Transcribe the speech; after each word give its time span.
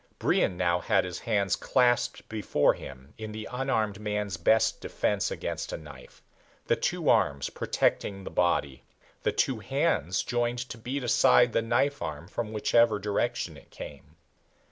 Brion 0.17 0.57
now 0.57 0.79
had 0.79 1.05
his 1.05 1.19
hands 1.19 1.55
clasped 1.55 2.27
before 2.27 2.73
him 2.73 3.13
in 3.19 3.33
the 3.33 3.47
unarmed 3.51 3.99
man's 3.99 4.35
best 4.35 4.81
defense 4.81 5.29
against 5.29 5.71
a 5.71 5.77
knife, 5.77 6.23
the 6.65 6.75
two 6.75 7.07
arms 7.07 7.51
protecting 7.51 8.23
the 8.23 8.31
body, 8.31 8.83
the 9.21 9.31
two 9.31 9.59
hands 9.59 10.23
joined 10.23 10.57
to 10.69 10.79
beat 10.79 11.03
aside 11.03 11.53
the 11.53 11.61
knife 11.61 12.01
arm 12.01 12.27
from 12.27 12.51
whichever 12.51 12.97
direction 12.97 13.55
it 13.55 13.69
came. 13.69 14.15